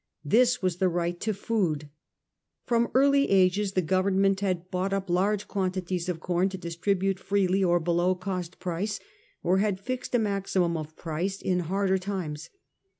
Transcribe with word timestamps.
This 0.25 0.63
was 0.63 0.77
the 0.77 0.89
right 0.89 1.19
to 1.19 1.31
food, 1.31 1.81
food. 1.83 1.89
From 2.65 2.89
early 2.95 3.29
ages 3.29 3.73
the 3.73 3.83
Government 3.83 4.39
had 4.39 4.71
bought 4.71 4.93
up 4.93 5.11
large 5.11 5.47
quantities 5.47 6.09
of 6.09 6.19
corn 6.19 6.49
to 6.49 6.57
distribute 6.57 7.19
freely 7.19 7.63
or 7.63 7.79
below 7.79 8.15
cost 8.15 8.57
price, 8.57 8.99
or 9.43 9.59
had 9.59 9.79
fixed 9.79 10.15
a 10.15 10.17
maximum 10.17 10.75
of 10.75 10.95
price 10.95 11.39
in 11.39 11.59
harder 11.59 11.99
times. 11.99 12.49